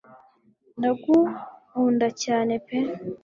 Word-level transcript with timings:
ndaguunda 0.77 2.07
cyane 2.23 2.53
pe 2.65 2.77